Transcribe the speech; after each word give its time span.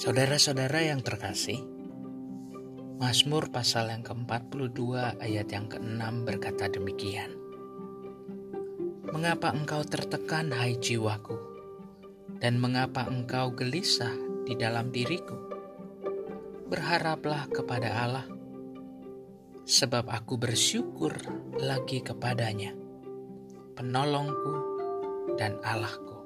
Saudara-saudara 0.00 0.80
yang 0.80 1.04
terkasih, 1.04 1.60
Mazmur 2.96 3.52
pasal 3.52 3.92
yang 3.92 4.00
ke-42 4.00 4.96
ayat 5.20 5.52
yang 5.52 5.68
ke-6 5.68 6.24
berkata 6.24 6.72
demikian. 6.72 7.28
Mengapa 9.12 9.52
engkau 9.52 9.84
tertekan 9.84 10.56
hai 10.56 10.80
jiwaku? 10.80 11.36
Dan 12.40 12.64
mengapa 12.64 13.12
engkau 13.12 13.52
gelisah 13.52 14.16
di 14.48 14.56
dalam 14.56 14.88
diriku? 14.88 15.36
Berharaplah 16.72 17.52
kepada 17.52 17.92
Allah, 17.92 18.24
sebab 19.68 20.08
aku 20.08 20.40
bersyukur 20.40 21.12
lagi 21.60 22.00
kepadanya, 22.00 22.72
penolongku 23.76 24.64
dan 25.36 25.60
Allahku. 25.60 26.19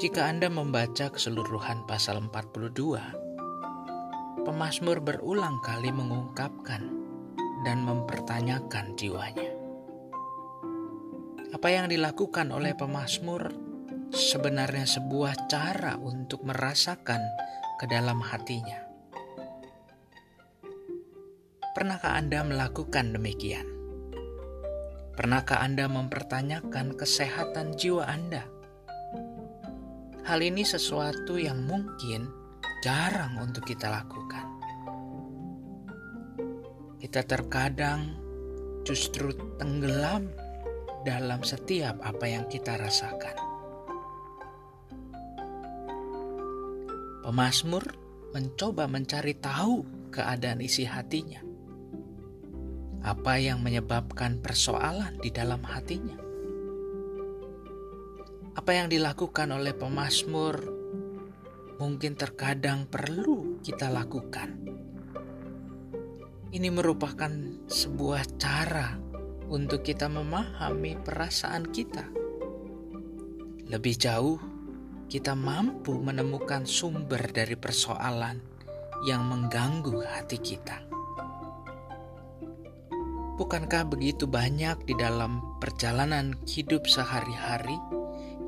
Jika 0.00 0.32
Anda 0.32 0.48
membaca 0.48 1.12
keseluruhan 1.12 1.84
pasal 1.84 2.24
42, 2.24 4.48
pemazmur 4.48 5.04
berulang 5.04 5.60
kali 5.60 5.92
mengungkapkan 5.92 6.88
dan 7.68 7.84
mempertanyakan 7.84 8.96
jiwanya. 8.96 9.52
Apa 11.52 11.68
yang 11.68 11.92
dilakukan 11.92 12.48
oleh 12.48 12.72
pemazmur 12.72 13.52
sebenarnya 14.08 14.88
sebuah 14.88 15.52
cara 15.52 16.00
untuk 16.00 16.48
merasakan 16.48 17.20
ke 17.76 17.84
dalam 17.84 18.24
hatinya. 18.24 18.80
Pernahkah 21.76 22.16
Anda 22.16 22.40
melakukan 22.48 23.20
demikian? 23.20 23.68
Pernahkah 25.12 25.60
Anda 25.60 25.92
mempertanyakan 25.92 26.96
kesehatan 26.96 27.76
jiwa 27.76 28.08
Anda? 28.08 28.59
Hal 30.30 30.46
ini 30.46 30.62
sesuatu 30.62 31.42
yang 31.42 31.66
mungkin 31.66 32.30
jarang 32.86 33.34
untuk 33.42 33.66
kita 33.66 33.90
lakukan. 33.90 34.46
Kita 37.02 37.26
terkadang 37.26 38.14
justru 38.86 39.34
tenggelam 39.58 40.30
dalam 41.02 41.42
setiap 41.42 41.98
apa 42.06 42.30
yang 42.30 42.46
kita 42.46 42.78
rasakan. 42.78 43.34
Pemasmur 47.26 47.82
mencoba 48.30 48.86
mencari 48.86 49.34
tahu 49.34 49.82
keadaan 50.14 50.62
isi 50.62 50.86
hatinya. 50.86 51.42
Apa 53.02 53.34
yang 53.42 53.66
menyebabkan 53.66 54.38
persoalan 54.38 55.18
di 55.18 55.34
dalam 55.34 55.66
hatinya? 55.66 56.29
Apa 58.50 58.74
yang 58.74 58.90
dilakukan 58.90 59.54
oleh 59.54 59.70
pemazmur 59.78 60.58
mungkin 61.78 62.18
terkadang 62.18 62.90
perlu 62.90 63.62
kita 63.62 63.86
lakukan. 63.86 64.58
Ini 66.50 66.68
merupakan 66.74 67.30
sebuah 67.70 68.26
cara 68.42 68.98
untuk 69.46 69.86
kita 69.86 70.10
memahami 70.10 70.98
perasaan 70.98 71.70
kita. 71.70 72.10
Lebih 73.70 73.94
jauh, 73.94 74.42
kita 75.06 75.38
mampu 75.38 75.94
menemukan 76.02 76.66
sumber 76.66 77.22
dari 77.30 77.54
persoalan 77.54 78.42
yang 79.06 79.30
mengganggu 79.30 80.02
hati 80.10 80.42
kita. 80.42 80.90
Bukankah 83.38 83.86
begitu 83.86 84.26
banyak 84.26 84.90
di 84.90 84.98
dalam 84.98 85.38
perjalanan 85.62 86.34
hidup 86.50 86.90
sehari-hari? 86.90 87.99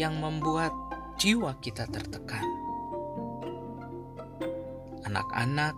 Yang 0.00 0.16
membuat 0.16 0.72
jiwa 1.20 1.60
kita 1.60 1.84
tertekan. 1.92 2.48
Anak-anak 5.04 5.76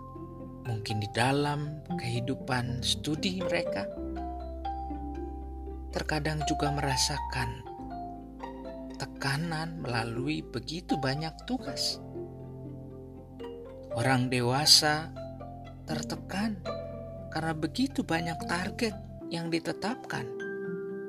mungkin 0.63 1.03
di 1.03 1.11
dalam 1.11 1.83
kehidupan 1.99 2.79
studi 2.79 3.43
mereka 3.43 3.83
terkadang 5.91 6.39
juga 6.47 6.71
merasakan 6.71 7.67
tekanan 8.95 9.83
melalui 9.83 10.39
begitu 10.39 10.95
banyak 10.95 11.35
tugas. 11.43 11.99
Orang 13.93 14.31
dewasa 14.31 15.11
tertekan 15.83 16.63
karena 17.29 17.51
begitu 17.51 18.07
banyak 18.07 18.39
target 18.47 18.95
yang 19.27 19.51
ditetapkan 19.51 20.23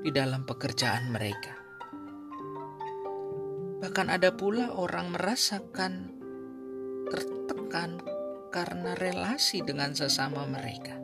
di 0.02 0.10
dalam 0.10 0.42
pekerjaan 0.42 1.14
mereka. 1.14 1.63
Bahkan 3.84 4.08
ada 4.08 4.32
pula 4.32 4.72
orang 4.72 5.12
merasakan 5.12 6.08
tertekan 7.12 8.00
karena 8.48 8.96
relasi 8.96 9.60
dengan 9.60 9.92
sesama 9.92 10.48
mereka. 10.48 10.96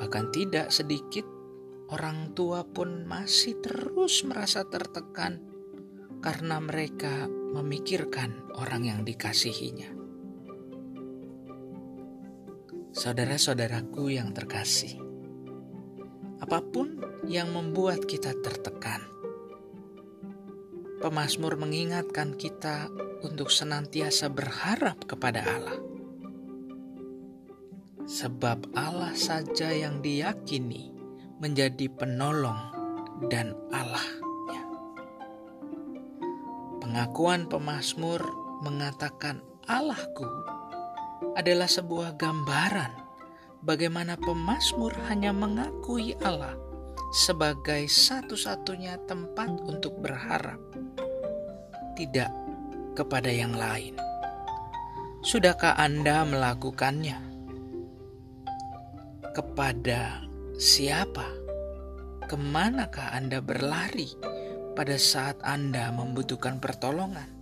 Bahkan 0.00 0.32
tidak 0.32 0.72
sedikit 0.72 1.28
orang 1.92 2.32
tua 2.32 2.64
pun 2.64 3.04
masih 3.04 3.60
terus 3.60 4.24
merasa 4.24 4.64
tertekan 4.64 5.44
karena 6.24 6.56
mereka 6.56 7.28
memikirkan 7.28 8.48
orang 8.56 8.88
yang 8.88 9.00
dikasihinya. 9.04 9.92
Saudara-saudaraku 12.96 14.08
yang 14.08 14.32
terkasih, 14.32 14.96
apa 16.40 16.60
pun 16.60 17.00
yang 17.24 17.52
membuat 17.52 18.04
kita 18.04 18.36
tertekan. 18.44 19.02
Pemasmur 21.00 21.60
mengingatkan 21.60 22.36
kita 22.36 22.88
untuk 23.24 23.52
senantiasa 23.52 24.32
berharap 24.32 25.04
kepada 25.04 25.44
Allah. 25.44 25.78
Sebab 28.06 28.72
Allah 28.78 29.12
saja 29.12 29.74
yang 29.74 30.00
diyakini 30.00 30.94
menjadi 31.42 31.90
penolong 31.92 32.72
dan 33.28 33.52
Allahnya. 33.74 34.62
Pengakuan 36.80 37.50
pemasmur 37.50 38.22
mengatakan 38.64 39.42
Allahku 39.68 40.28
adalah 41.36 41.68
sebuah 41.68 42.16
gambaran 42.16 43.05
bagaimana 43.62 44.18
pemasmur 44.20 44.92
hanya 45.08 45.30
mengakui 45.30 46.16
Allah 46.24 46.56
sebagai 47.14 47.86
satu-satunya 47.86 48.98
tempat 49.06 49.62
untuk 49.62 49.96
berharap, 50.02 50.58
tidak 51.94 52.32
kepada 52.96 53.30
yang 53.30 53.54
lain. 53.54 53.94
Sudahkah 55.22 55.76
Anda 55.78 56.24
melakukannya? 56.26 57.18
Kepada 59.34 60.24
siapa? 60.56 61.26
Ke 62.26 62.34
manakah 62.34 63.12
Anda 63.12 63.38
berlari 63.38 64.10
pada 64.74 64.96
saat 64.98 65.38
Anda 65.44 65.92
membutuhkan 65.92 66.58
pertolongan? 66.58 67.35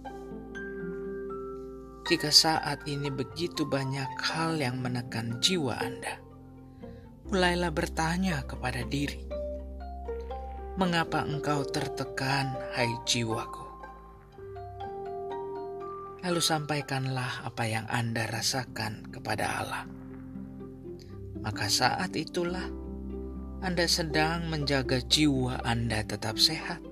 Jika 2.04 2.28
saat 2.28 2.84
ini 2.84 3.09
begitu 3.09 3.65
banyak 3.65 4.20
hal 4.20 4.60
yang 4.60 4.76
menekan 4.84 5.41
jiwa 5.41 5.81
Anda, 5.81 6.20
mulailah 7.32 7.72
bertanya 7.72 8.44
kepada 8.44 8.84
diri, 8.84 9.25
Mengapa 10.75 11.22
engkau 11.22 11.62
tertekan, 11.62 12.50
hai 12.75 12.91
jiwaku? 13.06 13.62
Lalu 16.26 16.41
sampaikanlah 16.43 17.47
apa 17.47 17.62
yang 17.62 17.87
Anda 17.87 18.26
rasakan 18.26 19.06
kepada 19.14 19.62
Allah. 19.62 19.87
Maka 21.46 21.70
saat 21.70 22.11
itulah 22.19 22.67
Anda 23.62 23.87
sedang 23.87 24.50
menjaga 24.50 24.99
jiwa 24.99 25.62
Anda 25.62 26.02
tetap 26.02 26.43
sehat. 26.43 26.82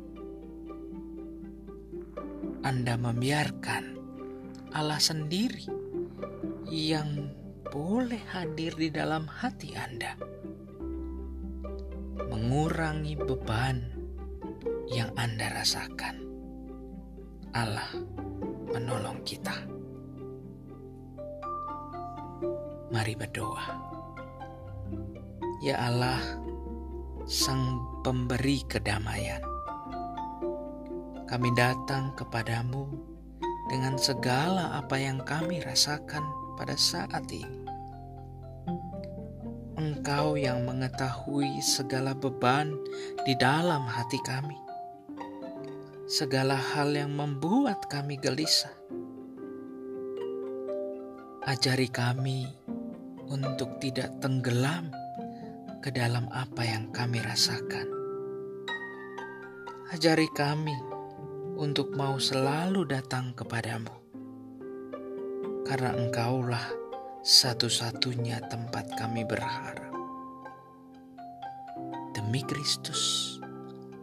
Anda 2.63 2.95
membiarkan 2.95 4.02
Allah 4.73 4.97
sendiri 4.97 5.69
yang 6.73 7.29
boleh 7.69 8.21
hadir 8.33 8.73
di 8.73 8.89
dalam 8.89 9.29
hati 9.29 9.77
Anda 9.77 10.17
mengurangi 12.33 13.13
beban 13.21 13.85
yang 14.89 15.13
Anda 15.21 15.53
rasakan. 15.53 16.25
Allah 17.53 17.93
menolong 18.73 19.21
kita. 19.29 19.53
Mari 22.89 23.13
berdoa. 23.13 23.69
Ya 25.61 25.77
Allah, 25.85 26.21
Sang 27.29 27.77
Pemberi 28.01 28.65
kedamaian, 28.65 29.45
kami 31.29 31.53
datang 31.53 32.17
kepadamu 32.17 33.12
dengan 33.73 33.97
segala 33.97 34.77
apa 34.77 35.01
yang 35.01 35.25
kami 35.25 35.65
rasakan 35.65 36.21
pada 36.61 36.77
saat 36.77 37.25
ini. 37.33 37.65
Engkau 39.81 40.37
yang 40.37 40.69
mengetahui 40.69 41.65
segala 41.65 42.13
beban 42.13 42.77
di 43.25 43.33
dalam 43.41 43.89
hati 43.89 44.21
kami. 44.21 44.61
segala 46.13 46.53
hal 46.53 46.93
yang 46.93 47.17
membuat 47.17 47.89
kami 47.89 48.21
gelisah. 48.21 48.77
Ajari 51.49 51.89
kami 51.89 52.45
untuk 53.33 53.81
tidak 53.81 54.21
tenggelam 54.21 54.93
ke 55.81 55.89
dalam 55.89 56.29
apa 56.29 56.69
yang 56.69 56.93
kami 56.93 57.17
rasakan. 57.25 57.89
Ajari 59.89 60.29
kami 60.37 60.92
untuk 61.63 61.95
mau 61.95 62.19
selalu 62.19 62.91
datang 62.91 63.31
kepadamu, 63.39 63.95
karena 65.63 65.95
Engkaulah 65.95 66.67
satu-satunya 67.23 68.43
tempat 68.51 68.99
kami 68.99 69.23
berharap. 69.23 69.95
Demi 72.19 72.43
Kristus, 72.43 73.39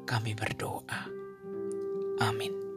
kami 0.08 0.40
berdoa. 0.40 1.04
Amin. 2.24 2.69